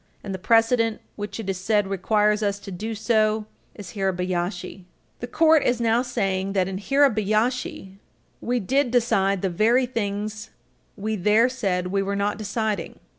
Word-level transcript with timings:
And 0.23 0.33
the 0.33 0.39
precedent 0.39 0.99
which 1.15 1.39
it 1.39 1.47
is 1.47 1.59
said 1.59 1.85
requires 1.87 2.41
us 2.41 2.57
to 2.61 2.71
do 2.71 2.95
so 2.95 3.45
is 3.75 3.91
Hirabayashi. 3.91 4.85
The 5.19 5.27
Court 5.27 5.63
is 5.63 5.79
now 5.79 6.01
saying 6.01 6.53
that, 6.53 6.67
in 6.67 6.77
Hirabayashi, 6.79 7.97
we 8.41 8.59
did 8.59 8.89
decide 8.89 9.43
the 9.43 9.49
very 9.51 9.85
things 9.85 10.49
we 10.97 11.15
there 11.15 11.47
said 11.49 11.91
we 11.91 12.01
were 12.01 12.15
not 12.15 12.39
deciding. 12.39 12.97